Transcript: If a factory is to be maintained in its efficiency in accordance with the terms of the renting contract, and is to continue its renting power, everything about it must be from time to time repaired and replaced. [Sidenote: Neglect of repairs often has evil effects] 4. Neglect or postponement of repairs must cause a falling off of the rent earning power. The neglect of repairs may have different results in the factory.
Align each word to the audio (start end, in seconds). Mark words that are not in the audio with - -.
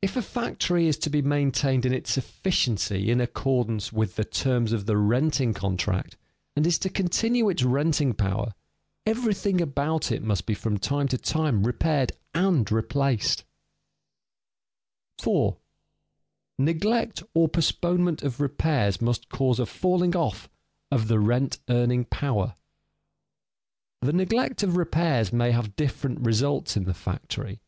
If 0.00 0.16
a 0.16 0.22
factory 0.22 0.88
is 0.88 0.96
to 1.00 1.10
be 1.10 1.20
maintained 1.20 1.84
in 1.84 1.92
its 1.92 2.16
efficiency 2.16 3.10
in 3.10 3.20
accordance 3.20 3.92
with 3.92 4.16
the 4.16 4.24
terms 4.24 4.72
of 4.72 4.86
the 4.86 4.96
renting 4.96 5.52
contract, 5.52 6.16
and 6.56 6.66
is 6.66 6.78
to 6.78 6.88
continue 6.88 7.50
its 7.50 7.62
renting 7.62 8.14
power, 8.14 8.54
everything 9.04 9.60
about 9.60 10.10
it 10.10 10.22
must 10.22 10.46
be 10.46 10.54
from 10.54 10.78
time 10.78 11.06
to 11.08 11.18
time 11.18 11.64
repaired 11.64 12.12
and 12.32 12.72
replaced. 12.72 13.44
[Sidenote: 15.20 15.58
Neglect 16.58 17.20
of 17.20 17.26
repairs 17.26 17.26
often 17.26 17.26
has 17.26 17.26
evil 17.26 17.26
effects] 17.26 17.26
4. 17.28 17.28
Neglect 17.28 17.30
or 17.34 17.48
postponement 17.50 18.22
of 18.26 18.40
repairs 18.40 19.02
must 19.02 19.28
cause 19.28 19.60
a 19.60 19.66
falling 19.66 20.16
off 20.16 20.48
of 20.90 21.08
the 21.08 21.20
rent 21.20 21.58
earning 21.68 22.06
power. 22.06 22.54
The 24.00 24.14
neglect 24.14 24.62
of 24.62 24.78
repairs 24.78 25.30
may 25.30 25.50
have 25.50 25.76
different 25.76 26.20
results 26.22 26.74
in 26.74 26.84
the 26.84 26.94
factory. 26.94 27.60